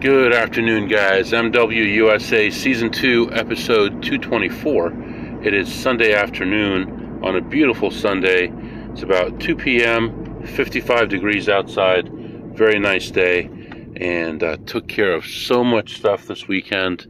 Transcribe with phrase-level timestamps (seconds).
[0.00, 1.32] Good afternoon, guys.
[1.32, 5.42] MWUSA Season 2, Episode 224.
[5.44, 8.50] It is Sunday afternoon on a beautiful Sunday.
[8.92, 12.08] It's about 2 p.m., 55 degrees outside.
[12.56, 13.50] Very nice day.
[13.96, 17.06] And uh, took care of so much stuff this weekend.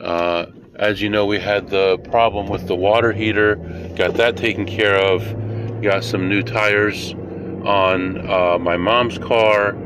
[0.00, 3.54] Uh, as you know, we had the problem with the water heater.
[3.96, 5.80] Got that taken care of.
[5.80, 7.12] Got some new tires
[7.64, 9.76] on uh, my mom's car.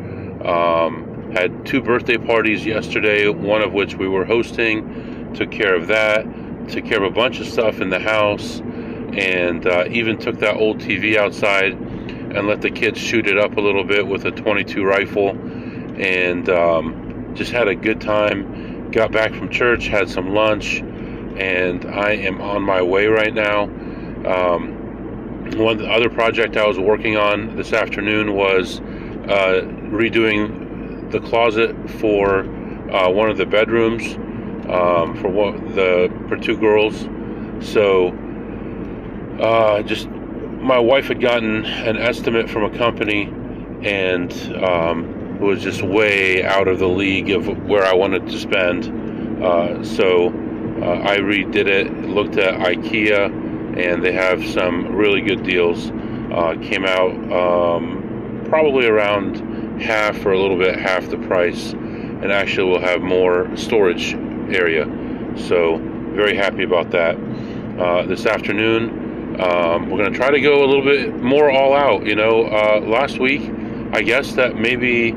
[0.42, 5.32] Um, had two birthday parties yesterday, one of which we were hosting.
[5.34, 6.24] Took care of that.
[6.68, 10.56] Took care of a bunch of stuff in the house, and uh, even took that
[10.56, 14.30] old TV outside and let the kids shoot it up a little bit with a
[14.30, 15.30] 22 rifle,
[16.00, 18.90] and um, just had a good time.
[18.90, 23.64] Got back from church, had some lunch, and I am on my way right now.
[24.26, 24.76] Um,
[25.56, 30.69] one other project I was working on this afternoon was uh, redoing
[31.10, 32.40] the closet for
[32.92, 34.16] uh, one of the bedrooms
[34.68, 37.00] um, for one, the for two girls.
[37.66, 38.08] So
[39.40, 43.32] uh, just my wife had gotten an estimate from a company
[43.82, 48.38] and um, it was just way out of the league of where I wanted to
[48.38, 49.42] spend.
[49.42, 55.42] Uh, so uh, I redid it, looked at IKEA, and they have some really good
[55.42, 55.90] deals.
[55.90, 59.49] Uh, came out um, probably around
[59.80, 64.14] half or a little bit half the price and actually we'll have more storage
[64.54, 64.84] area.
[65.36, 65.78] So
[66.12, 67.16] very happy about that.
[67.78, 71.74] Uh, this afternoon um, we're going to try to go a little bit more all
[71.74, 72.46] out you know?
[72.46, 73.50] Uh, last week
[73.92, 75.12] i guess that maybe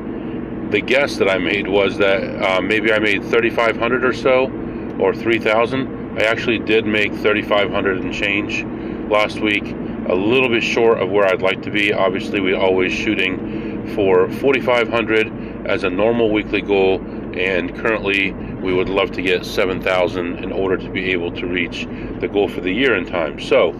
[0.70, 4.50] the guess that i made was that uh, maybe i made 3500 or so
[4.98, 8.64] or 3000 i actually did make 3500 and change
[9.10, 9.64] last week
[10.08, 11.92] a little bit short of where i'd like to be.
[11.92, 13.63] Obviously we always shooting
[13.94, 17.00] for 4,500 as a normal weekly goal,
[17.36, 21.86] and currently we would love to get 7,000 in order to be able to reach
[22.20, 23.40] the goal for the year in time.
[23.40, 23.72] So,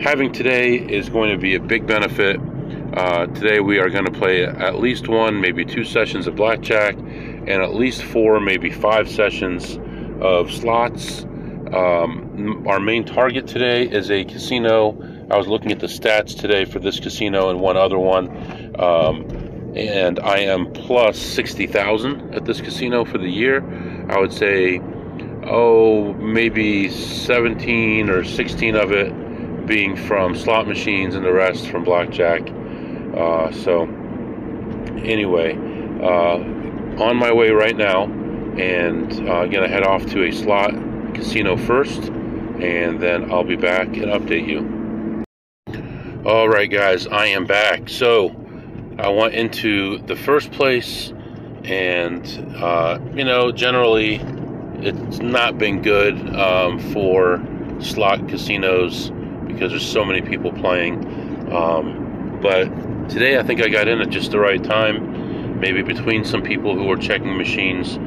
[0.00, 2.40] having today is going to be a big benefit.
[2.94, 6.96] Uh, today we are going to play at least one, maybe two sessions of blackjack,
[6.96, 9.78] and at least four, maybe five sessions
[10.20, 11.24] of slots.
[11.72, 15.26] Um, our main target today is a casino.
[15.30, 18.28] I was looking at the stats today for this casino and one other one.
[18.78, 19.43] Um,
[19.74, 23.62] and I am plus 60,000 at this casino for the year.
[24.08, 24.80] I would say,
[25.44, 31.82] oh, maybe 17 or 16 of it being from slot machines and the rest from
[31.84, 32.42] blackjack.
[33.16, 33.82] Uh, so,
[35.02, 35.56] anyway,
[36.02, 36.38] uh,
[37.02, 40.72] on my way right now, and uh, gonna head off to a slot
[41.14, 42.02] casino first,
[42.60, 45.24] and then I'll be back and update you.
[46.24, 47.88] All right, guys, I am back.
[47.88, 48.43] So,
[48.98, 51.12] I went into the first place,
[51.64, 52.24] and
[52.56, 54.16] uh, you know, generally,
[54.80, 57.44] it's not been good um, for
[57.80, 59.10] slot casinos
[59.48, 61.52] because there's so many people playing.
[61.52, 62.66] Um, but
[63.08, 66.76] today, I think I got in at just the right time, maybe between some people
[66.76, 67.98] who were checking machines.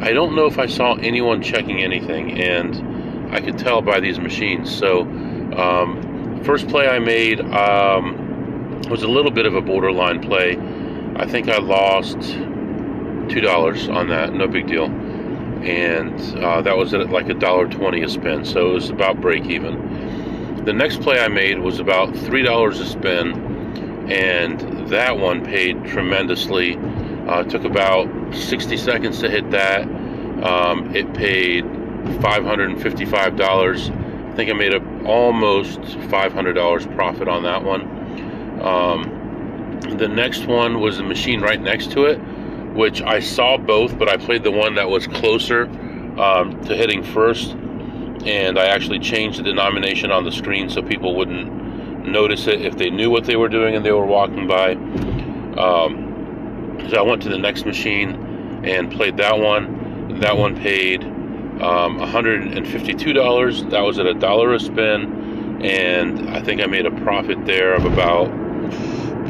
[0.00, 4.20] I don't know if I saw anyone checking anything, and I could tell by these
[4.20, 4.72] machines.
[4.72, 7.40] So, um, first play I made.
[7.40, 8.27] Um,
[8.88, 10.56] was a little bit of a borderline play.
[11.16, 16.94] I think I lost two dollars on that, no big deal, and uh, that was
[16.94, 20.64] at like a dollar twenty a spin, so it was about break even.
[20.64, 25.84] The next play I made was about three dollars a spin, and that one paid
[25.84, 26.78] tremendously.
[27.28, 29.82] Uh, took about 60 seconds to hit that.
[30.42, 34.32] Um, it paid $555.
[34.32, 37.97] I think I made a, almost $500 profit on that one.
[38.60, 42.18] Um, the next one was the machine right next to it,
[42.74, 45.64] which I saw both, but I played the one that was closer
[46.18, 51.14] um, to hitting first, and I actually changed the denomination on the screen so people
[51.14, 54.72] wouldn't notice it if they knew what they were doing and they were walking by.
[54.72, 60.20] Um, so I went to the next machine and played that one.
[60.20, 63.70] That one paid um, $152.
[63.70, 67.74] That was at a dollar a spin, and I think I made a profit there
[67.74, 68.30] of about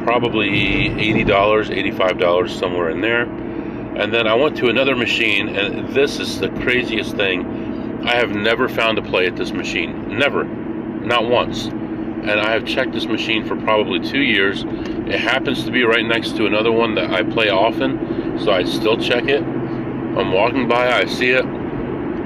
[0.09, 0.49] probably
[0.89, 3.25] $80, $85, somewhere in there.
[3.25, 8.01] And then I went to another machine, and this is the craziest thing.
[8.07, 10.17] I have never found a play at this machine.
[10.17, 10.45] Never.
[10.45, 11.67] Not once.
[11.67, 14.65] And I have checked this machine for probably two years.
[14.65, 18.65] It happens to be right next to another one that I play often, so I
[18.65, 19.43] still check it.
[19.43, 21.45] I'm walking by, I see it.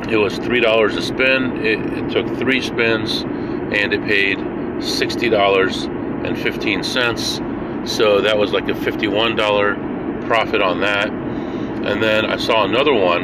[0.09, 1.67] It was $3 a spin.
[1.67, 7.41] It, it took three spins, and it paid $60 and 15 cents.
[7.85, 11.09] So that was like a $51 profit on that.
[11.11, 13.23] And then I saw another one,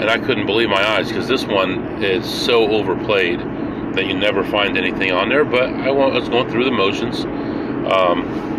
[0.00, 4.42] and I couldn't believe my eyes because this one is so overplayed that you never
[4.44, 5.44] find anything on there.
[5.44, 7.24] But I was going through the motions.
[7.24, 8.52] Um,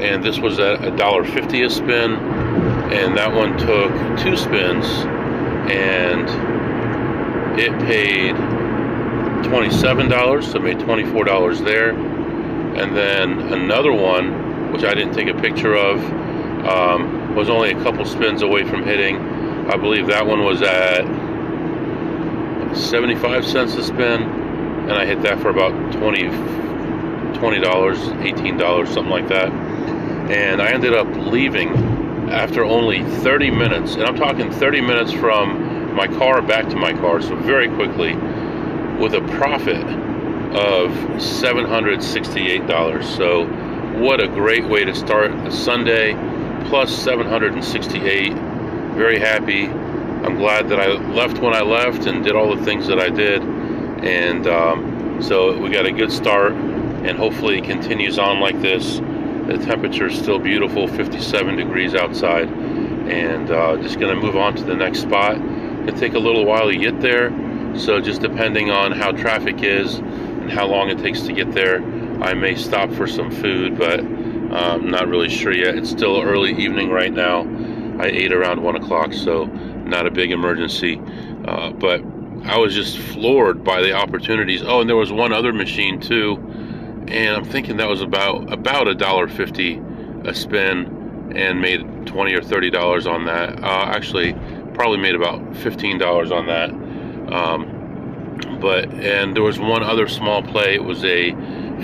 [0.00, 4.86] and this was at a dollar fifty a spin, and that one took two spins,
[5.70, 6.26] and
[7.60, 8.34] it paid
[9.44, 11.92] twenty-seven dollars, so made twenty-four dollars there,
[12.76, 16.00] and then another one, which I didn't take a picture of,
[16.66, 19.16] um, was only a couple spins away from hitting.
[19.70, 21.04] I believe that one was at
[22.76, 26.28] seventy-five cents a spin, and I hit that for about twenty
[27.38, 29.50] twenty dollars, eighteen dollars, something like that
[30.30, 31.70] and I ended up leaving
[32.30, 36.92] after only 30 minutes, and I'm talking 30 minutes from my car back to my
[36.92, 38.14] car, so very quickly,
[39.00, 39.84] with a profit
[40.54, 43.04] of $768.
[43.16, 43.46] So,
[44.00, 46.14] what a great way to start a Sunday,
[46.68, 48.32] plus 768.
[48.94, 49.66] Very happy.
[49.66, 53.08] I'm glad that I left when I left and did all the things that I
[53.08, 58.60] did, and um, so we got a good start, and hopefully it continues on like
[58.60, 59.00] this
[59.50, 62.48] the temperature is still beautiful, 57 degrees outside.
[62.48, 65.38] And uh, just going to move on to the next spot.
[65.38, 67.30] It'll take a little while to get there.
[67.76, 69.98] So just depending on how traffic is
[70.50, 71.82] how long it takes to get there,
[72.22, 75.76] I may stop for some food, but I'm um, not really sure yet.
[75.76, 77.42] It's still early evening right now.
[78.00, 81.00] I ate around one o'clock, so not a big emergency.
[81.46, 82.02] Uh, but
[82.44, 84.62] I was just floored by the opportunities.
[84.62, 86.36] Oh, and there was one other machine too
[87.10, 89.80] and I'm thinking that was about about a dollar fifty
[90.24, 93.62] a spin, and made twenty or thirty dollars on that.
[93.62, 94.32] Uh, actually,
[94.74, 96.70] probably made about fifteen dollars on that.
[97.32, 97.79] Um,
[98.60, 100.74] but and there was one other small play.
[100.74, 101.32] It was a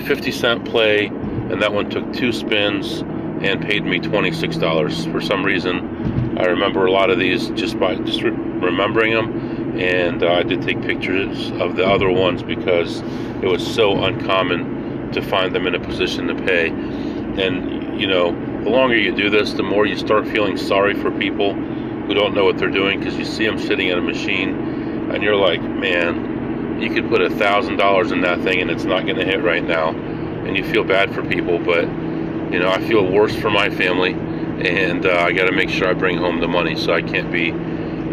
[0.05, 3.01] fifty cent play, and that one took two spins
[3.41, 5.05] and paid me twenty six dollars.
[5.07, 9.79] For some reason, I remember a lot of these just by just re- remembering them,
[9.79, 13.01] and uh, I did take pictures of the other ones because
[13.41, 16.69] it was so uncommon to find them in a position to pay.
[16.69, 18.31] And, you know,
[18.63, 22.33] the longer you do this, the more you start feeling sorry for people who don't
[22.33, 25.61] know what they're doing because you see them sitting at a machine and you're like,
[25.61, 26.36] man,
[26.81, 29.41] you could put a thousand dollars in that thing and it's not going to hit
[29.43, 29.89] right now.
[29.89, 34.13] And you feel bad for people, but, you know, I feel worse for my family
[34.13, 37.31] and uh, I got to make sure I bring home the money so I can't
[37.31, 37.51] be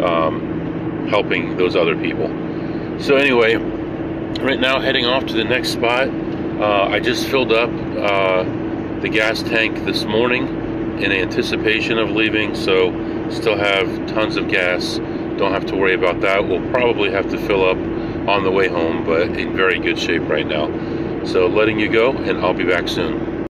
[0.01, 2.27] um, helping those other people.
[2.99, 6.09] So, anyway, right now heading off to the next spot
[6.59, 8.43] uh, I just filled up uh,
[9.01, 10.47] the gas tank this morning
[11.03, 12.91] in anticipation of leaving, so
[13.29, 14.95] still have tons of gas.
[15.37, 16.47] Don't have to worry about that.
[16.47, 17.77] We'll probably have to fill up
[18.27, 20.67] on the way home, but in very good shape right now.
[21.25, 23.47] So letting you go, and I'll be back soon.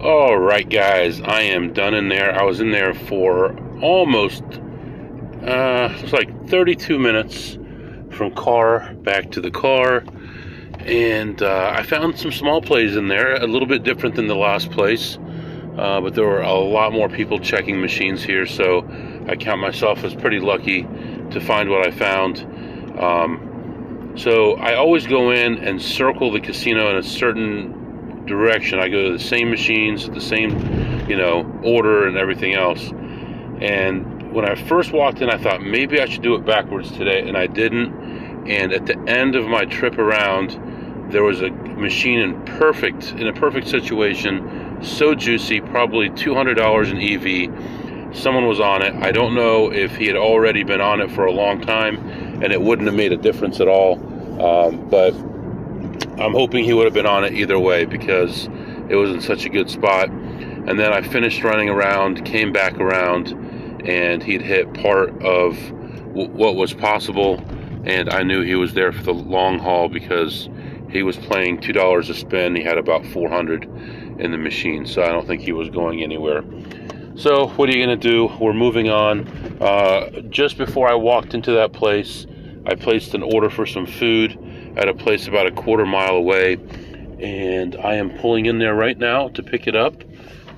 [0.00, 2.38] All right, guys, I am done in there.
[2.38, 4.42] I was in there for almost,
[5.42, 7.58] uh, it's like 32 minutes
[8.10, 10.04] from car back to the car
[10.86, 14.36] and uh, I found some small plays in there, a little bit different than the
[14.36, 15.18] last place,
[15.76, 18.88] uh, but there were a lot more people checking machines here, so
[19.28, 20.82] I count myself as pretty lucky
[21.32, 22.40] to find what I found.
[23.00, 23.45] Um,
[24.16, 28.78] so I always go in and circle the casino in a certain direction.
[28.78, 32.90] I go to the same machines, the same, you know, order and everything else.
[33.60, 37.26] And when I first walked in, I thought maybe I should do it backwards today,
[37.26, 38.48] and I didn't.
[38.48, 43.28] And at the end of my trip around, there was a machine in perfect in
[43.28, 48.16] a perfect situation, so juicy, probably two hundred dollars in EV.
[48.16, 48.94] Someone was on it.
[48.94, 52.52] I don't know if he had already been on it for a long time, and
[52.52, 53.94] it wouldn't have made a difference at all.
[54.40, 55.14] Um, but
[56.20, 58.48] I'm hoping he would have been on it either way because
[58.88, 60.10] it was in such a good spot.
[60.10, 63.28] And then I finished running around, came back around,
[63.86, 65.56] and he'd hit part of
[66.08, 67.42] w- what was possible.
[67.84, 70.48] And I knew he was there for the long haul because
[70.90, 72.56] he was playing two dollars a spin.
[72.56, 73.64] He had about 400
[74.18, 76.42] in the machine, so I don't think he was going anywhere.
[77.16, 78.30] So what are you gonna do?
[78.38, 79.26] We're moving on.
[79.58, 82.26] Uh, just before I walked into that place,
[82.66, 84.38] I placed an order for some food
[84.76, 86.58] at a place about a quarter mile away,
[87.18, 90.04] and I am pulling in there right now to pick it up,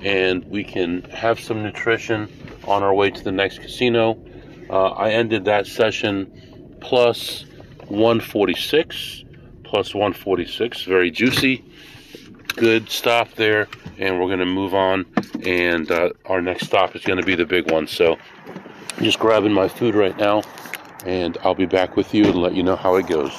[0.01, 2.29] and we can have some nutrition
[2.67, 4.21] on our way to the next casino.
[4.69, 7.45] Uh, I ended that session plus
[7.87, 9.23] 146
[9.63, 10.83] plus 146.
[10.83, 11.63] Very juicy.
[12.59, 13.69] Good stop there.
[13.99, 15.05] And we're going to move on.
[15.45, 17.87] And uh, our next stop is going to be the big one.
[17.87, 18.17] So
[18.97, 20.41] I'm just grabbing my food right now.
[21.05, 23.31] And I'll be back with you and let you know how it goes.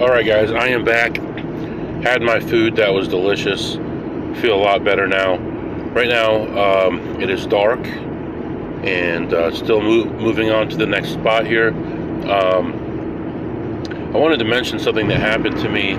[0.00, 1.18] All right, guys, I am back.
[2.02, 2.74] Had my food.
[2.74, 3.74] That was delicious.
[4.40, 5.36] Feel a lot better now.
[5.92, 11.46] right now um, it is dark and uh, still moving on to the next spot
[11.46, 11.68] here.
[12.28, 12.82] Um,
[14.12, 15.94] I wanted to mention something that happened to me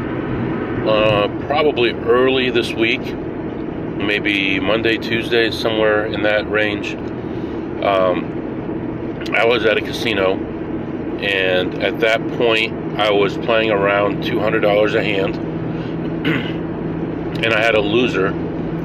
[0.88, 6.94] uh, probably early this week, maybe Monday, Tuesday, somewhere in that range.
[7.84, 10.38] Um, I was at a casino,
[11.20, 15.36] and at that point, I was playing around $200 a hand,
[17.46, 18.32] and I had a loser,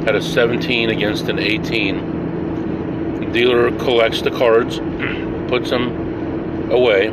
[0.05, 3.21] had a 17 against an 18.
[3.21, 4.79] The dealer collects the cards,
[5.49, 7.09] puts them away,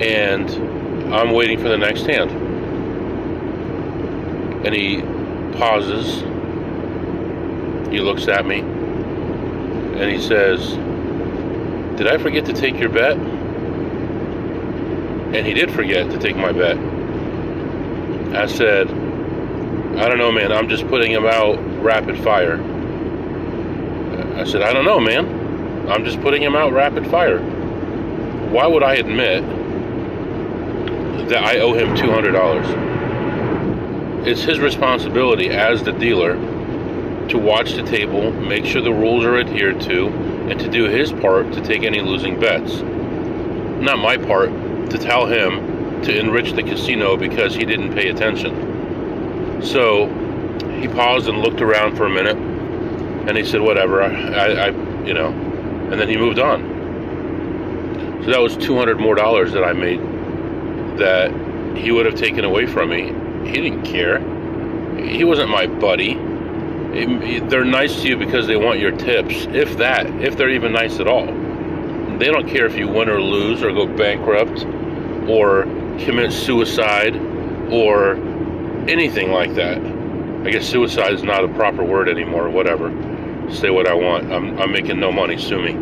[0.00, 0.48] and
[1.12, 2.47] I'm waiting for the next hand
[4.64, 5.02] and he
[5.58, 6.22] pauses.
[7.90, 10.74] He looks at me and he says,
[11.96, 13.16] Did I forget to take your bet?
[15.34, 16.76] And he did forget to take my bet.
[18.34, 20.52] I said, I don't know, man.
[20.52, 22.60] I'm just putting him out rapid fire.
[24.36, 25.90] I said, I don't know, man.
[25.90, 27.40] I'm just putting him out rapid fire.
[28.50, 29.42] Why would I admit
[31.28, 32.87] that I owe him $200?
[34.28, 36.34] It's his responsibility as the dealer
[37.28, 41.12] to watch the table, make sure the rules are adhered to, and to do his
[41.12, 42.76] part to take any losing bets.
[43.80, 44.50] Not my part
[44.90, 49.62] to tell him to enrich the casino because he didn't pay attention.
[49.62, 50.08] So
[50.78, 54.66] he paused and looked around for a minute, and he said, "Whatever, I, I,
[55.06, 55.28] you know,"
[55.90, 58.20] and then he moved on.
[58.24, 60.00] So that was two hundred more dollars that I made
[60.98, 61.32] that
[61.76, 63.14] he would have taken away from me
[63.44, 64.18] he didn't care.
[64.98, 66.16] He wasn't my buddy.
[66.92, 70.72] It, they're nice to you because they want your tips, if that, if they're even
[70.72, 71.26] nice at all.
[71.26, 74.64] They don't care if you win or lose or go bankrupt
[75.28, 75.64] or
[76.00, 77.14] commit suicide
[77.70, 78.14] or
[78.88, 79.78] anything like that.
[79.78, 82.90] I guess suicide is not a proper word anymore, whatever.
[83.52, 84.32] Say what I want.
[84.32, 85.72] I'm, I'm making no money, sue me.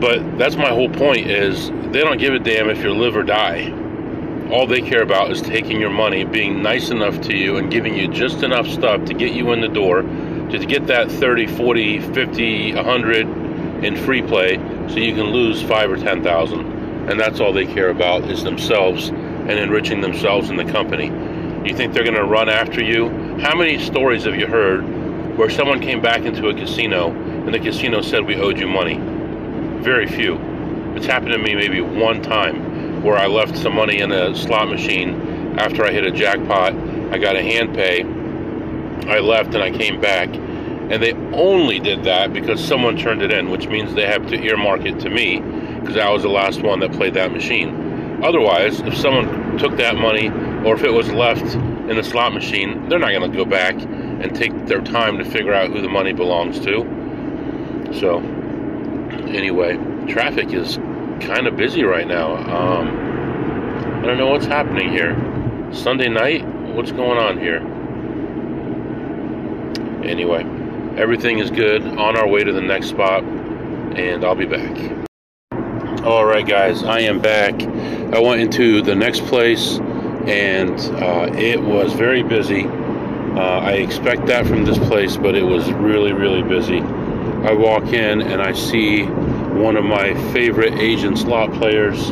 [0.00, 3.22] But that's my whole point is they don't give a damn if you live or
[3.22, 3.74] die
[4.52, 7.94] all they care about is taking your money, being nice enough to you, and giving
[7.94, 12.00] you just enough stuff to get you in the door, to get that 30, 40,
[12.12, 14.56] 50, 100 in free play
[14.88, 16.60] so you can lose 5 or 10,000.
[17.08, 21.06] And that's all they care about is themselves and enriching themselves and the company.
[21.68, 23.08] You think they're going to run after you?
[23.38, 24.82] How many stories have you heard
[25.38, 28.98] where someone came back into a casino and the casino said we owed you money?
[29.80, 30.38] Very few.
[30.96, 32.69] It's happened to me maybe one time
[33.02, 36.74] where I left some money in a slot machine after I hit a jackpot.
[37.12, 38.02] I got a hand pay.
[39.10, 40.28] I left and I came back.
[40.28, 44.34] And they only did that because someone turned it in, which means they have to
[44.34, 45.40] earmark it to me
[45.80, 48.22] because I was the last one that played that machine.
[48.22, 50.28] Otherwise, if someone took that money
[50.66, 53.74] or if it was left in the slot machine, they're not going to go back
[53.74, 56.82] and take their time to figure out who the money belongs to.
[57.98, 58.18] So,
[59.28, 59.76] anyway,
[60.06, 60.78] traffic is
[61.20, 62.36] kind of busy right now.
[62.36, 65.14] Um, I don't know what's happening here.
[65.72, 66.44] Sunday night?
[66.74, 67.58] What's going on here?
[70.04, 70.44] Anyway,
[70.96, 71.82] everything is good.
[71.82, 75.00] On our way to the next spot, and I'll be back.
[76.04, 77.62] All right, guys, I am back.
[77.62, 79.78] I went into the next place,
[80.26, 82.64] and uh, it was very busy.
[82.64, 86.80] Uh, I expect that from this place, but it was really, really busy.
[86.80, 89.04] I walk in and I see
[89.60, 92.10] one of my favorite Asian slot players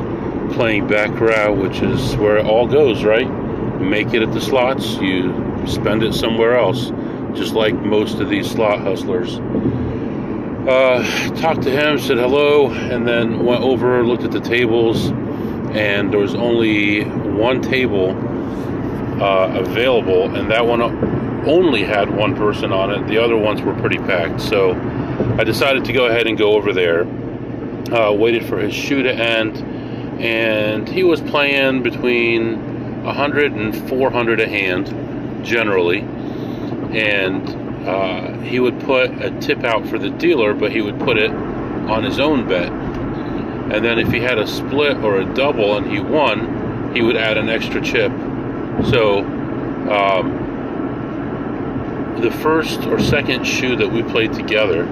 [0.55, 3.27] playing Baccarat, which is where it all goes, right?
[3.27, 5.33] You make it at the slots, you
[5.67, 6.91] spend it somewhere else,
[7.35, 9.39] just like most of these slot hustlers.
[10.69, 11.03] Uh,
[11.37, 15.07] talked to him, said hello, and then went over, looked at the tables,
[15.71, 18.11] and there was only one table
[19.23, 20.83] uh, available, and that one
[21.49, 23.09] only had one person on it.
[23.09, 24.73] The other ones were pretty packed, so
[25.39, 27.07] I decided to go ahead and go over there
[27.93, 29.57] uh, waited for his shoe to end,
[30.21, 36.01] and he was playing between 100 and 400 a hand, generally.
[36.91, 37.49] And
[37.89, 41.31] uh, he would put a tip out for the dealer, but he would put it
[41.31, 42.71] on his own bet.
[42.71, 47.17] And then if he had a split or a double and he won, he would
[47.17, 48.11] add an extra chip.
[48.91, 49.21] So
[49.91, 50.47] um,
[52.21, 54.87] the first or second shoe that we played together,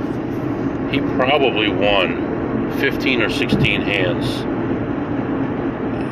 [0.90, 2.25] he probably won
[2.78, 4.40] 15 or 16 hands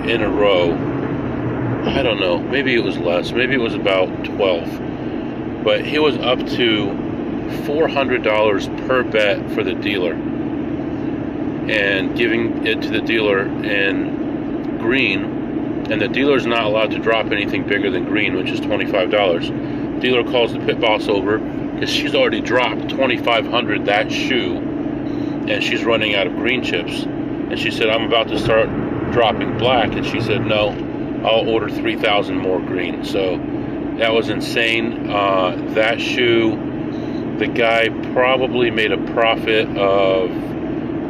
[0.09, 0.73] in a row.
[1.87, 2.39] I don't know.
[2.39, 3.33] Maybe it was less.
[3.33, 5.63] Maybe it was about 12.
[5.63, 6.87] But he was up to
[7.67, 10.15] $400 per bet for the dealer
[11.71, 15.25] and giving it to the dealer in green.
[15.91, 20.01] And the dealer's not allowed to drop anything bigger than green, which is $25.
[20.01, 24.64] dealer calls the pit boss over because she's already dropped 2500 that shoe
[25.49, 27.03] and she's running out of green chips.
[27.03, 28.69] And she said i'm about to start
[29.13, 29.93] dropping black.
[29.93, 30.71] And she said no
[31.25, 33.05] i'll order 3000 more green.
[33.05, 33.37] So
[33.99, 35.09] that was insane.
[35.09, 36.57] Uh, that shoe
[37.39, 40.31] the guy probably made a profit of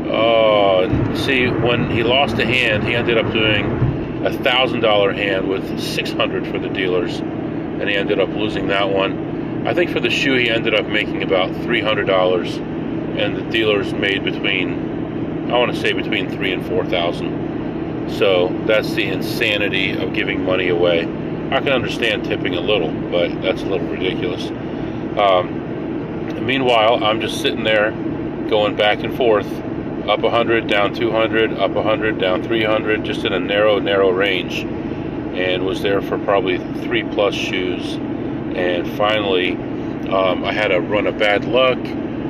[0.07, 5.49] uh, see when he lost a hand he ended up doing a thousand dollar hand
[5.49, 9.67] with 600 for the dealers and he ended up losing that one.
[9.67, 12.74] I think for the shoe he ended up making about $300
[13.18, 18.11] and the dealers made between i want to say between three and four thousand.
[18.11, 21.02] So that's the insanity of giving money away.
[21.50, 24.49] I can understand tipping a little but that's a little ridiculous.
[25.18, 25.64] Um,
[26.47, 27.90] meanwhile i'm just sitting there
[28.49, 29.47] going back and forth
[30.09, 34.61] up 100 down 200 up 100 down 300 just in a narrow narrow range
[35.38, 37.94] and was there for probably three plus shoes.
[38.56, 39.52] And finally
[40.09, 41.78] um, i had a run of bad luck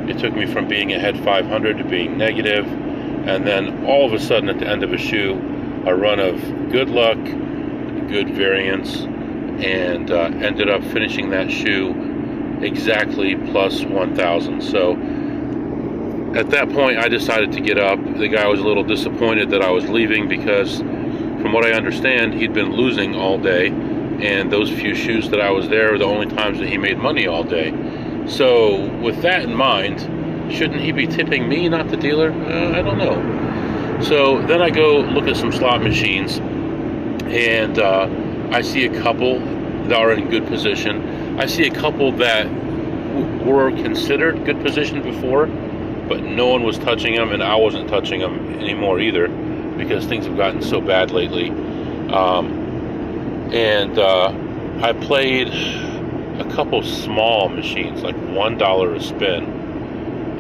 [0.09, 4.19] it took me from being ahead 500 to being negative, and then all of a
[4.19, 5.35] sudden at the end of a shoe,
[5.87, 7.19] a run of good luck,
[8.09, 9.03] good variance,
[9.65, 14.61] and uh, ended up finishing that shoe exactly plus 1,000.
[14.63, 14.93] So
[16.37, 17.99] at that point, I decided to get up.
[18.17, 22.35] The guy was a little disappointed that I was leaving because, from what I understand,
[22.35, 26.05] he'd been losing all day, and those few shoes that I was there were the
[26.05, 27.71] only times that he made money all day.
[28.27, 30.01] So, with that in mind,
[30.53, 32.31] shouldn't he be tipping me, not the dealer?
[32.33, 34.01] Uh, I don't know.
[34.03, 36.39] So then I go look at some slot machines,
[37.27, 38.09] and uh,
[38.51, 39.39] I see a couple
[39.89, 41.39] that are in good position.
[41.39, 46.79] I see a couple that w- were considered good position before, but no one was
[46.79, 49.29] touching them, and I wasn't touching them anymore either
[49.77, 51.51] because things have gotten so bad lately.
[52.11, 52.53] Um,
[53.53, 54.33] and uh,
[54.83, 55.49] I played
[56.39, 59.45] a couple small machines, like one dollar a spin,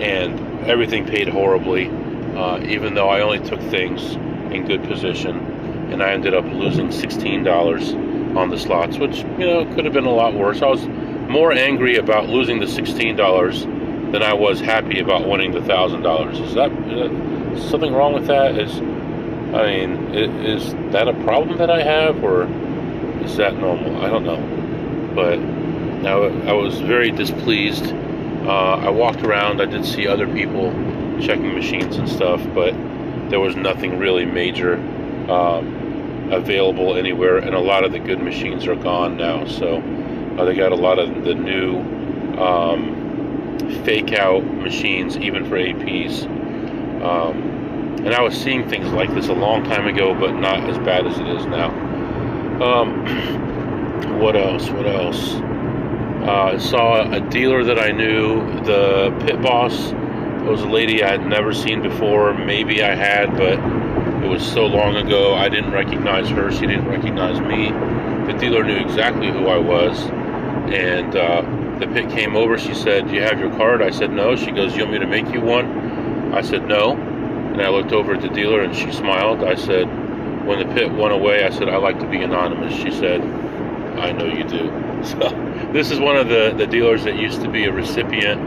[0.00, 1.88] and everything paid horribly.
[2.34, 4.16] Uh, even though I only took things
[4.52, 5.38] in good position,
[5.92, 7.92] and I ended up losing sixteen dollars
[8.36, 10.60] on the slots, which you know could have been a lot worse.
[10.62, 10.84] I was
[11.28, 16.02] more angry about losing the sixteen dollars than I was happy about winning the thousand
[16.02, 16.40] dollars.
[16.40, 18.58] Is that is something wrong with that?
[18.58, 18.80] Is
[19.54, 22.48] I mean, is that a problem that I have, or
[23.22, 24.04] is that normal?
[24.04, 24.40] I don't know,
[25.14, 25.38] but
[26.04, 27.86] now, I was very displeased.
[27.86, 30.70] Uh, I walked around, I did see other people
[31.18, 32.72] checking machines and stuff, but
[33.30, 34.74] there was nothing really major
[35.30, 39.46] um, available anywhere, and a lot of the good machines are gone now.
[39.46, 39.78] So
[40.38, 41.80] uh, they got a lot of the new
[42.38, 46.24] um, fake out machines, even for APs.
[47.02, 50.76] Um, and I was seeing things like this a long time ago, but not as
[50.78, 51.70] bad as it is now.
[52.62, 54.68] Um, what else?
[54.68, 55.40] What else?
[56.24, 59.90] Uh, saw a dealer that I knew, the pit boss.
[59.90, 62.32] It was a lady I had never seen before.
[62.32, 63.58] Maybe I had, but
[64.24, 66.50] it was so long ago I didn't recognize her.
[66.50, 67.72] She didn't recognize me.
[68.32, 70.00] The dealer knew exactly who I was.
[70.72, 71.42] And uh,
[71.78, 72.56] the pit came over.
[72.56, 73.82] She said, Do you have your card?
[73.82, 74.34] I said, No.
[74.34, 76.32] She goes, You want me to make you one?
[76.32, 76.92] I said, No.
[76.92, 79.44] And I looked over at the dealer and she smiled.
[79.44, 79.84] I said,
[80.46, 82.74] When the pit went away, I said, I like to be anonymous.
[82.74, 83.20] She said,
[83.98, 84.80] I know you do.
[85.04, 85.18] So
[85.74, 88.40] this is one of the, the dealers that used to be a recipient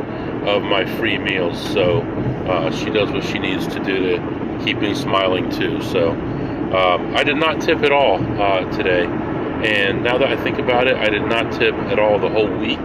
[0.47, 1.61] of my free meals.
[1.73, 5.81] So uh, she does what she needs to do to keep me smiling too.
[5.81, 9.03] So um, I did not tip at all uh, today.
[9.03, 12.47] And now that I think about it, I did not tip at all the whole
[12.47, 12.79] week.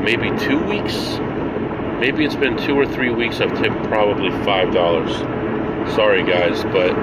[0.00, 1.18] Maybe two weeks.
[1.98, 5.94] Maybe it's been two or three weeks I've tipped probably $5.
[5.96, 6.94] Sorry, guys, but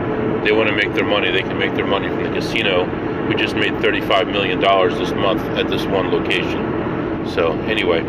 [0.46, 1.32] they want to make their money.
[1.32, 5.42] They can make their money from the casino we just made $35 million this month
[5.58, 7.28] at this one location.
[7.30, 8.02] So, anyway,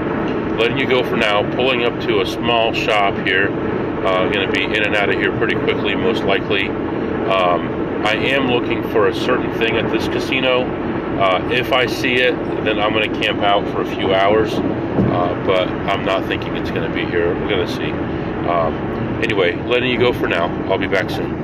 [0.56, 3.52] letting you go for now, pulling up to a small shop here.
[4.00, 6.68] Uh, going to be in and out of here pretty quickly, most likely.
[6.68, 7.68] Um,
[8.02, 10.62] I am looking for a certain thing at this casino.
[11.20, 12.32] Uh, if I see it,
[12.64, 14.54] then I'm going to camp out for a few hours.
[14.54, 17.34] Uh, but I'm not thinking it's going to be here.
[17.34, 17.90] We're going to see.
[18.48, 18.74] Um,
[19.22, 20.46] anyway, letting you go for now.
[20.70, 21.39] I'll be back soon.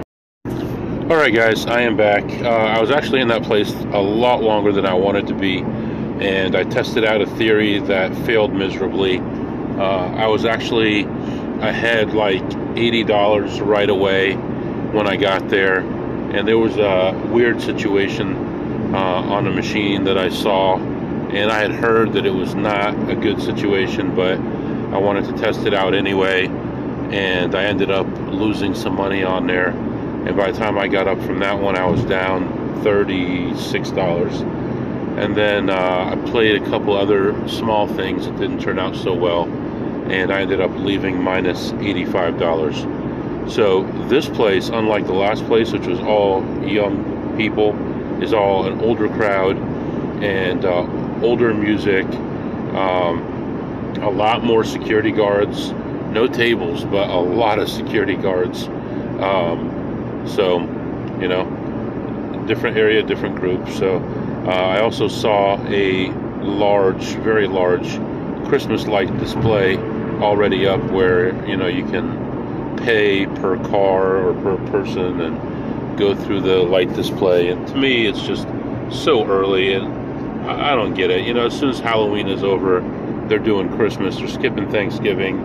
[1.09, 2.25] All right, guys, I am back.
[2.25, 5.61] Uh, I was actually in that place a lot longer than I wanted to be,
[5.61, 9.21] and I tested out a theory that failed miserably.
[9.21, 11.03] Uh, I was actually
[11.62, 18.92] ahead like $80 right away when I got there, and there was a weird situation
[18.92, 22.95] uh, on a machine that I saw, and I had heard that it was not
[23.09, 28.09] a good situation, but I wanted to test it out anyway, and I ended up
[28.29, 29.73] losing some money on there
[30.27, 34.43] and by the time I got up from that one, I was down $36.
[35.19, 39.15] and then uh, I played a couple other small things that didn't turn out so
[39.15, 39.45] well,
[40.11, 43.51] and I ended up leaving minus $85.
[43.51, 47.75] So this place, unlike the last place, which was all young people,
[48.21, 49.57] is all an older crowd
[50.23, 50.87] and uh,
[51.23, 52.05] older music,
[52.75, 55.71] um, a lot more security guards,
[56.11, 58.65] no tables, but a lot of security guards.
[59.21, 59.76] Um,
[60.27, 60.61] so,
[61.21, 61.45] you know,
[62.47, 63.69] different area, different group.
[63.71, 63.97] So
[64.47, 66.11] uh, I also saw a
[66.43, 67.99] large, very large
[68.49, 69.77] Christmas light display
[70.21, 76.15] already up where you know you can pay per car or per person and go
[76.15, 77.49] through the light display.
[77.49, 78.47] And to me, it's just
[78.91, 81.27] so early, and I don't get it.
[81.27, 82.81] You know, as soon as Halloween is over,
[83.29, 85.41] they're doing Christmas, they're skipping Thanksgiving,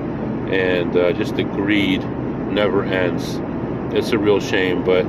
[0.54, 2.04] and uh, just the greed
[2.52, 3.40] never ends.
[3.96, 5.06] It's a real shame, but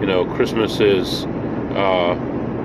[0.00, 1.24] you know, Christmas is.
[1.72, 2.14] Uh,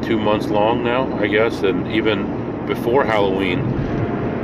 [0.02, 3.60] two months long now, I guess, and even before Halloween,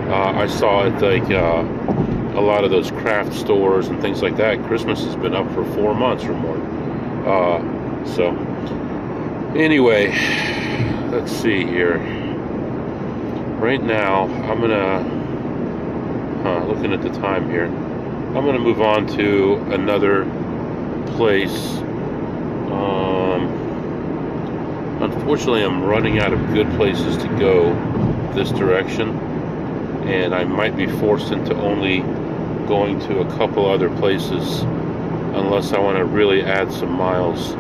[0.10, 1.64] uh, I saw it like uh,
[2.38, 4.64] a lot of those craft stores and things like that.
[4.66, 6.58] Christmas has been up for four months or more.
[7.28, 8.36] Uh, so,
[9.56, 10.10] anyway,
[11.12, 11.98] let's see here.
[13.60, 15.04] Right now, I'm gonna,
[16.44, 20.24] huh, looking at the time here, I'm gonna move on to another
[21.08, 21.78] place.
[22.72, 23.24] Um,
[25.02, 27.74] Unfortunately, I'm running out of good places to go
[28.34, 29.10] this direction,
[30.08, 32.00] and I might be forced into only
[32.68, 37.52] going to a couple other places unless I want to really add some miles.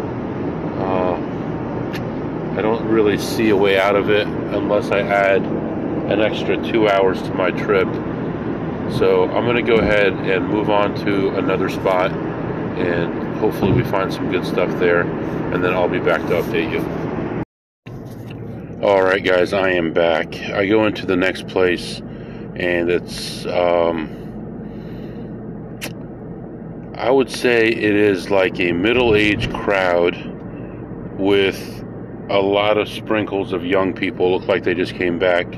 [0.79, 6.55] Uh, I don't really see a way out of it unless I add an extra
[6.71, 7.87] two hours to my trip.
[8.93, 13.83] So I'm going to go ahead and move on to another spot, and hopefully, we
[13.83, 16.79] find some good stuff there, and then I'll be back to update you.
[18.81, 20.33] All right, guys, I am back.
[20.33, 21.99] I go into the next place,
[22.55, 24.09] and it's, um,
[26.95, 30.15] I would say it is like a middle aged crowd
[31.19, 31.83] with
[32.29, 34.31] a lot of sprinkles of young people.
[34.31, 35.51] Look like they just came back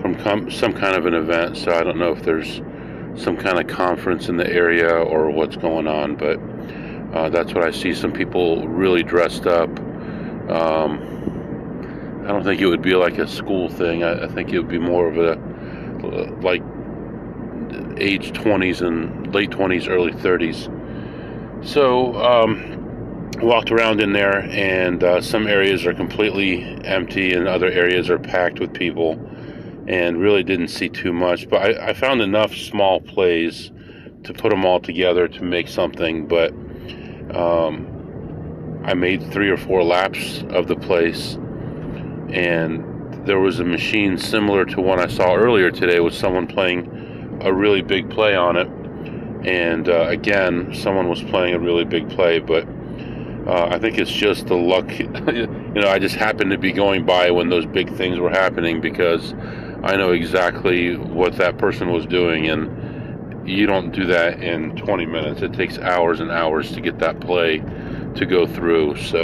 [0.00, 2.62] from com- some kind of an event, so I don't know if there's
[3.20, 6.38] some kind of conference in the area or what's going on, but
[7.18, 7.94] uh, that's what I see.
[7.94, 9.68] Some people really dressed up.
[10.48, 14.04] Um, I don't think it would be like a school thing.
[14.04, 15.34] I, I think it would be more of a
[16.42, 16.62] like
[18.00, 21.66] age 20s and late 20s, early 30s.
[21.66, 27.66] So, um, walked around in there, and uh, some areas are completely empty, and other
[27.66, 29.14] areas are packed with people,
[29.88, 31.48] and really didn't see too much.
[31.48, 33.72] But I, I found enough small plays
[34.22, 36.28] to put them all together to make something.
[36.28, 36.52] But
[37.34, 41.38] um, I made three or four laps of the place
[42.30, 47.40] and there was a machine similar to one I saw earlier today with someone playing
[47.42, 48.68] a really big play on it.
[49.46, 52.66] And uh, again, someone was playing a really big play, but
[53.46, 54.90] uh, I think it's just the luck.
[54.98, 58.80] you know, I just happened to be going by when those big things were happening
[58.80, 59.32] because
[59.82, 62.68] I know exactly what that person was doing, and
[63.48, 65.42] you don't do that in 20 minutes.
[65.42, 67.58] It takes hours and hours to get that play
[68.16, 68.96] to go through.
[68.96, 69.22] So,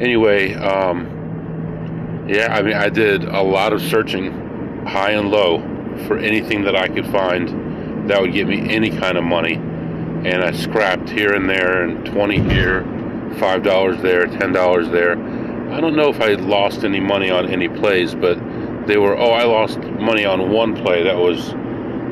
[0.00, 5.60] anyway, um, yeah, I mean, I did a lot of searching high and low
[6.06, 9.54] for anything that I could find that would give me any kind of money.
[9.54, 15.12] And I scrapped here and there, and 20 here, $5 there, $10 there.
[15.72, 18.36] I don't know if I lost any money on any plays, but
[18.86, 21.54] they were, oh, I lost money on one play that was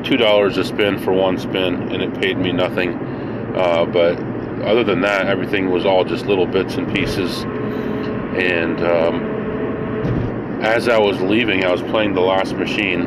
[0.03, 2.93] $2 a spin for one spin, and it paid me nothing.
[3.55, 4.19] Uh, but
[4.63, 7.43] other than that, everything was all just little bits and pieces.
[7.43, 9.37] And, um,
[10.61, 13.05] as I was leaving, I was playing the last machine,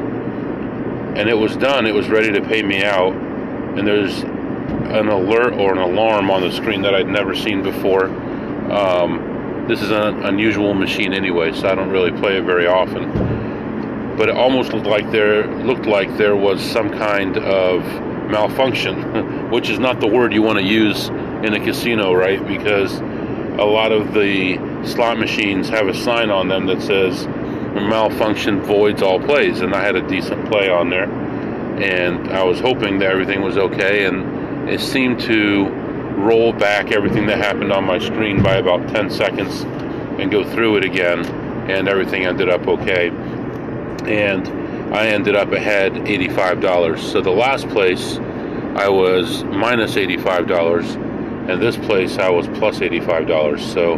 [1.17, 1.87] and it was done.
[1.87, 6.43] It was ready to pay me out, and there's an alert or an alarm on
[6.43, 8.07] the screen that I'd never seen before.
[8.71, 13.11] Um, this is an unusual machine anyway, so I don't really play it very often.
[14.17, 17.83] But it almost looked like there looked like there was some kind of
[18.31, 22.47] malfunction, which is not the word you want to use in a casino, right?
[22.47, 27.27] Because a lot of the slot machines have a sign on them that says
[27.75, 31.11] malfunction voids all plays, and I had a decent play on there,
[31.81, 35.69] and I was hoping that everything was okay, and it seemed to
[36.21, 39.63] roll back everything that happened on my screen by about 10 seconds
[40.21, 41.25] and go through it again,
[41.71, 43.11] and everything ended up okay.
[44.03, 44.47] And
[44.95, 46.99] I ended up ahead $85.
[46.99, 48.19] So the last place
[48.77, 53.61] I was minus $85, and this place I was plus $85.
[53.61, 53.95] So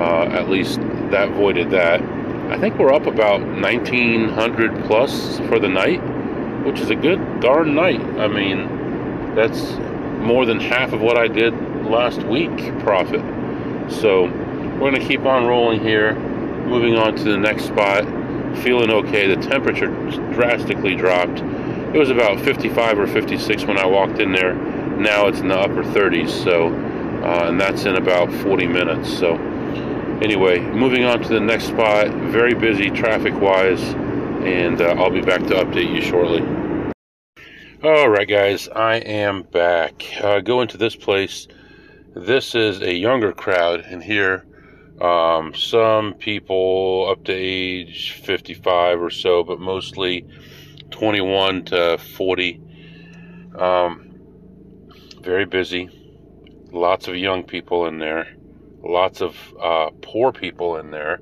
[0.00, 0.80] uh, at least
[1.10, 2.00] that voided that
[2.52, 6.02] I think we're up about 1900 plus for the night,
[6.66, 8.02] which is a good darn night.
[8.18, 9.72] I mean, that's
[10.20, 11.54] more than half of what I did
[11.86, 13.22] last week profit.
[13.90, 16.14] So we're going to keep on rolling here,
[16.66, 18.04] moving on to the next spot.
[18.56, 19.34] Feeling okay.
[19.34, 19.88] The temperature
[20.32, 21.40] drastically dropped.
[21.40, 24.54] It was about 55 or 56 when I walked in there.
[24.54, 26.30] Now it's in the upper 30s.
[26.30, 26.68] So,
[27.22, 29.16] uh, and that's in about 40 minutes.
[29.18, 29.36] So,
[30.22, 32.08] anyway, moving on to the next spot.
[32.08, 33.82] Very busy traffic wise,
[34.44, 36.42] and uh, I'll be back to update you shortly.
[37.84, 40.04] All right, guys, I am back.
[40.20, 41.48] Uh, go into this place.
[42.14, 44.44] This is a younger crowd, and here
[45.00, 50.26] um, some people up to age 55 or so, but mostly
[50.90, 52.60] 21 to 40.
[53.58, 54.12] Um,
[55.20, 55.88] very busy.
[56.70, 58.28] Lots of young people in there.
[58.82, 61.20] Lots of uh, poor people in there.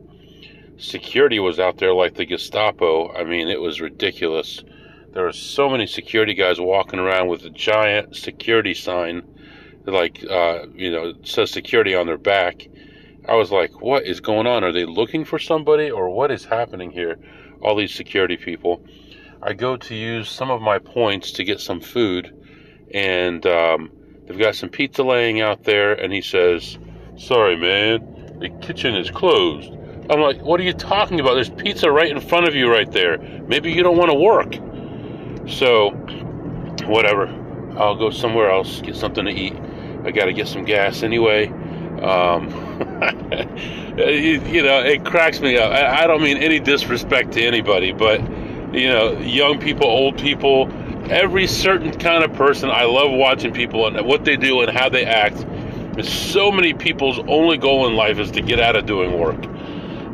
[0.77, 3.13] Security was out there like the Gestapo.
[3.15, 4.63] I mean, it was ridiculous.
[5.13, 9.23] There were so many security guys walking around with a giant security sign,
[9.85, 12.67] like, uh, you know, says security on their back
[13.31, 14.64] I was like, what is going on?
[14.64, 17.16] Are they looking for somebody or what is happening here?
[17.62, 18.85] All these security people.
[19.40, 22.35] I go to use some of my points to get some food,
[22.93, 23.93] and um,
[24.27, 26.77] they've got some pizza laying out there, and he says,
[27.16, 29.73] Sorry, man, the kitchen is closed.
[30.11, 31.35] I'm like, What are you talking about?
[31.35, 33.19] There's pizza right in front of you, right there.
[33.47, 34.55] Maybe you don't want to work.
[35.49, 35.90] So,
[36.88, 37.29] whatever.
[37.79, 39.55] I'll go somewhere else, get something to eat.
[40.05, 41.47] I got to get some gas anyway.
[42.03, 42.70] Um,
[43.90, 45.73] Uh, you, know, it cracks me up.
[45.73, 48.21] I, I don't mean any disrespect to anybody, but
[48.73, 50.71] you know, young people, old people,
[51.11, 52.71] every certain kind of person.
[52.71, 55.45] I love watching people and what they do and how they act.
[56.05, 59.40] So many people's only goal in life is to get out of doing work.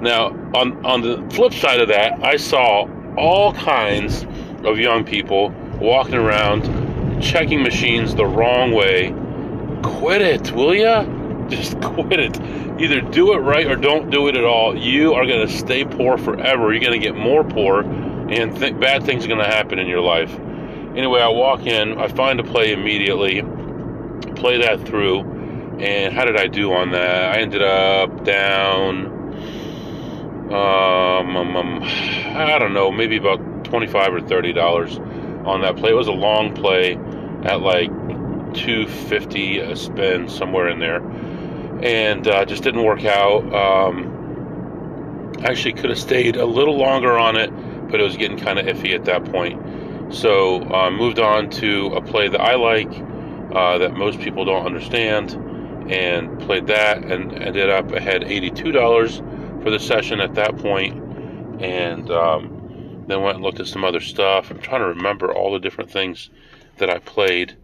[0.01, 4.27] Now, on on the flip side of that, I saw all kinds
[4.65, 9.15] of young people walking around checking machines the wrong way.
[9.83, 11.05] Quit it, will ya?
[11.51, 12.41] just quit it.
[12.81, 14.77] Either do it right or don't do it at all.
[14.77, 16.73] You are going to stay poor forever.
[16.73, 19.87] You're going to get more poor, and th- bad things are going to happen in
[19.87, 20.33] your life.
[20.97, 23.43] Anyway, I walk in, I find a play immediately,
[24.35, 25.21] play that through,
[25.79, 27.37] and how did I do on that?
[27.37, 29.07] I ended up down,
[30.53, 34.99] um, um, um I don't know, maybe about twenty-five or thirty dollars
[35.45, 35.91] on that play.
[35.91, 36.95] It was a long play
[37.45, 37.91] at like
[38.55, 41.01] 250 a spin somewhere in there
[41.83, 43.43] and uh, just didn't work out.
[43.55, 47.51] Um, actually, could have stayed a little longer on it,
[47.91, 50.15] but it was getting kind of iffy at that point.
[50.15, 52.91] So uh, moved on to a play that I like,
[53.55, 55.33] uh, that most people don't understand,
[55.91, 62.11] and played that, and ended up ahead $82 for the session at that point, and
[62.11, 64.51] um, then went and looked at some other stuff.
[64.51, 66.31] I'm trying to remember all the different things
[66.79, 67.57] that I played.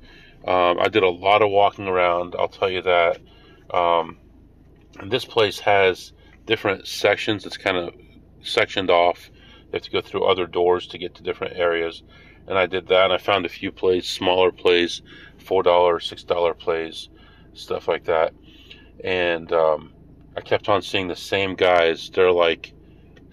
[0.47, 2.35] Um, I did a lot of walking around.
[2.39, 3.19] I'll tell you that.
[3.73, 4.19] Um,
[5.07, 6.13] this place has
[6.47, 7.47] different sections.
[7.47, 7.95] It's kind of
[8.43, 9.31] sectioned off.
[9.33, 12.03] You have to go through other doors to get to different areas.
[12.47, 13.05] And I did that.
[13.05, 15.03] And I found a few plays, smaller plays,
[15.39, 17.09] four dollar, six dollar plays,
[17.55, 18.35] stuff like that.
[19.03, 19.93] And um,
[20.37, 22.11] I kept on seeing the same guys.
[22.11, 22.75] They're like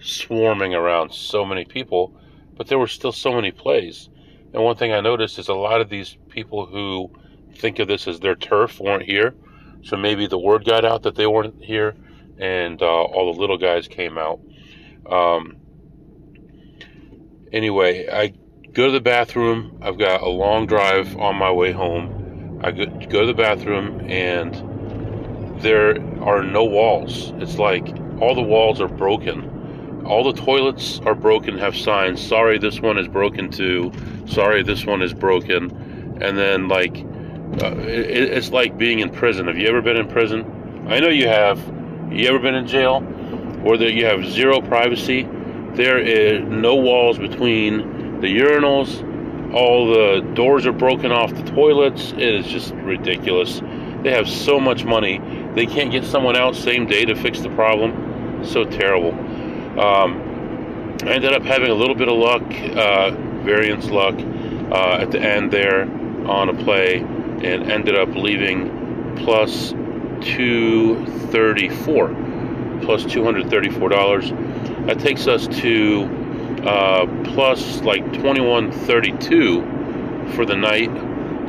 [0.00, 2.14] swarming around so many people,
[2.56, 4.08] but there were still so many plays.
[4.52, 7.10] And one thing I noticed is a lot of these people who
[7.56, 9.34] think of this as their turf weren't here.
[9.82, 11.96] So maybe the word got out that they weren't here,
[12.38, 14.40] and uh, all the little guys came out.
[15.10, 15.56] Um,
[17.52, 18.34] anyway, I
[18.72, 19.78] go to the bathroom.
[19.82, 22.60] I've got a long drive on my way home.
[22.62, 27.32] I go, go to the bathroom, and there are no walls.
[27.36, 27.88] It's like
[28.20, 30.04] all the walls are broken.
[30.06, 32.26] All the toilets are broken, have signs.
[32.26, 33.92] Sorry, this one is broken too.
[34.26, 35.70] Sorry, this one is broken.
[36.20, 36.96] And then, like,
[37.58, 39.46] uh, it, it's like being in prison.
[39.46, 40.86] Have you ever been in prison?
[40.88, 41.58] I know you have.
[42.10, 43.00] You ever been in jail
[43.62, 45.28] where there you have zero privacy?
[45.74, 49.06] There is no walls between the urinals.
[49.52, 52.12] All the doors are broken off the toilets.
[52.12, 53.60] It is just ridiculous.
[54.02, 55.20] They have so much money.
[55.54, 58.44] They can't get someone out same day to fix the problem.
[58.44, 59.12] So terrible.
[59.78, 62.42] Um, I ended up having a little bit of luck,
[62.76, 63.10] uh,
[63.44, 64.14] variance luck,
[64.72, 65.82] uh, at the end there
[66.26, 67.04] on a play
[67.44, 69.72] and ended up leaving plus
[70.22, 72.08] 234
[72.82, 76.04] plus $234 that takes us to
[76.64, 79.62] uh, plus like 2132
[80.34, 80.90] for the night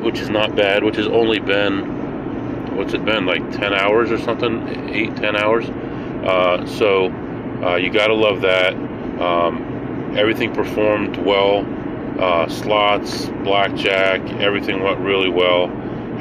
[0.03, 4.17] which is not bad which has only been what's it been like 10 hours or
[4.17, 5.69] something 8 10 hours
[6.25, 7.09] uh, so
[7.61, 8.73] Uh, you gotta love that.
[9.21, 11.63] Um, everything performed well.
[12.19, 15.69] Uh, slots, blackjack, everything went really well.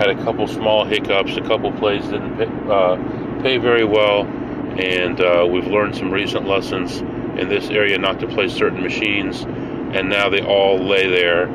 [0.01, 1.37] Had a couple small hiccups.
[1.37, 2.97] A couple plays didn't pay, uh,
[3.43, 7.03] pay very well, and uh, we've learned some recent lessons
[7.39, 9.43] in this area not to play certain machines.
[9.43, 11.51] And now they all lay there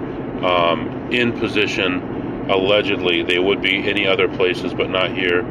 [0.45, 2.47] um, in position.
[2.47, 5.41] Allegedly, they would be any other places, but not here.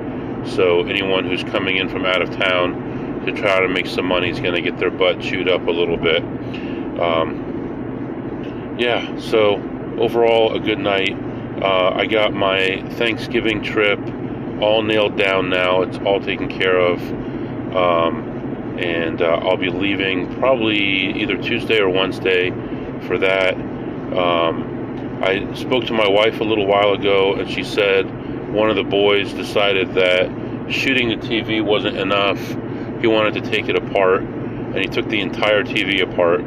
[0.46, 4.30] So anyone who's coming in from out of town to try to make some money
[4.30, 6.22] is going to get their butt chewed up a little bit.
[7.00, 9.54] Um, yeah, so
[9.98, 11.23] overall, a good night.
[11.62, 14.00] Uh, I got my Thanksgiving trip
[14.60, 15.82] all nailed down now.
[15.82, 17.00] It's all taken care of.
[17.74, 22.50] Um, and uh, I'll be leaving probably either Tuesday or Wednesday
[23.06, 23.54] for that.
[23.54, 28.04] Um, I spoke to my wife a little while ago, and she said
[28.52, 30.30] one of the boys decided that
[30.70, 32.38] shooting the TV wasn't enough.
[33.00, 36.40] He wanted to take it apart, and he took the entire TV apart.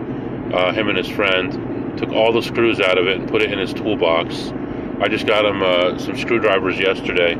[0.54, 3.52] Uh, him and his friend took all the screws out of it and put it
[3.52, 4.54] in his toolbox.
[5.00, 7.36] I just got him uh, some screwdrivers yesterday,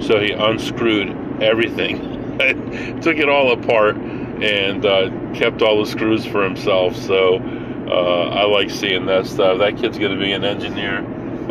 [0.00, 2.38] so he unscrewed everything,
[3.00, 6.96] took it all apart, and uh, kept all the screws for himself.
[6.96, 9.58] So uh, I like seeing that stuff.
[9.58, 10.98] That kid's going to be an engineer.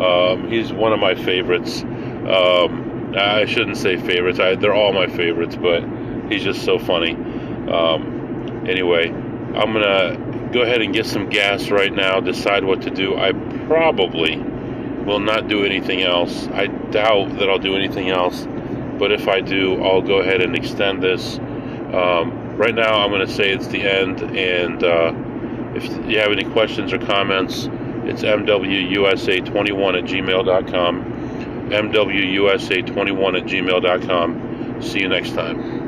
[0.00, 1.82] Um, he's one of my favorites.
[1.82, 4.38] Um, I shouldn't say favorites.
[4.38, 5.84] I, they're all my favorites, but
[6.30, 7.14] he's just so funny.
[7.14, 12.90] Um, anyway, I'm gonna go ahead and get some gas right now, decide what to
[12.90, 13.16] do.
[13.16, 13.32] I
[13.66, 14.36] probably
[15.04, 16.46] will not do anything else.
[16.48, 18.46] I doubt that I'll do anything else,
[18.98, 21.38] but if I do, I'll go ahead and extend this.
[21.38, 25.12] Um, right now, I'm going to say it's the end, and uh,
[25.74, 27.68] if you have any questions or comments,
[28.04, 31.04] it's mwusa21 at gmail.com.
[31.70, 34.82] mwusa21 at gmail.com.
[34.82, 35.79] See you next time.